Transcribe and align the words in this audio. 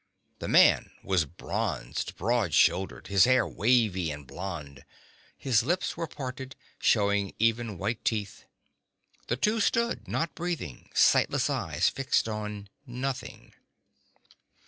The 0.39 0.47
man 0.47 0.89
was 1.03 1.25
bronzed, 1.25 2.15
broad 2.15 2.55
shouldered, 2.55 3.05
his 3.05 3.25
hair 3.25 3.47
wavy 3.47 4.09
and 4.09 4.25
blond. 4.25 4.83
His 5.37 5.61
lips 5.61 5.95
were 5.95 6.07
parted, 6.07 6.55
showing 6.79 7.35
even 7.37 7.77
white 7.77 8.03
teeth. 8.03 8.45
The 9.27 9.37
two 9.37 9.59
stood, 9.59 10.07
not 10.07 10.33
breathing, 10.33 10.89
sightless 10.95 11.51
eyes 11.51 11.87
fixed 11.87 12.27
on 12.27 12.67
nothing. 12.87 13.53